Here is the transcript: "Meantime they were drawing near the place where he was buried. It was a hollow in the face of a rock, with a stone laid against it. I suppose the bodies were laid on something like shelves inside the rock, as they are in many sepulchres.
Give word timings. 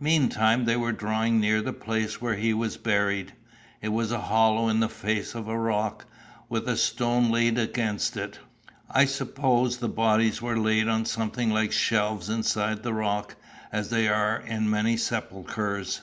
"Meantime 0.00 0.64
they 0.64 0.74
were 0.76 0.90
drawing 0.90 1.38
near 1.38 1.62
the 1.62 1.72
place 1.72 2.20
where 2.20 2.34
he 2.34 2.52
was 2.52 2.76
buried. 2.76 3.34
It 3.80 3.90
was 3.90 4.10
a 4.10 4.22
hollow 4.22 4.68
in 4.68 4.80
the 4.80 4.88
face 4.88 5.32
of 5.32 5.46
a 5.46 5.56
rock, 5.56 6.06
with 6.48 6.68
a 6.68 6.76
stone 6.76 7.30
laid 7.30 7.56
against 7.56 8.16
it. 8.16 8.40
I 8.90 9.04
suppose 9.04 9.76
the 9.76 9.88
bodies 9.88 10.42
were 10.42 10.58
laid 10.58 10.88
on 10.88 11.04
something 11.04 11.50
like 11.50 11.70
shelves 11.70 12.28
inside 12.28 12.82
the 12.82 12.92
rock, 12.94 13.36
as 13.70 13.90
they 13.90 14.08
are 14.08 14.38
in 14.40 14.68
many 14.68 14.96
sepulchres. 14.96 16.00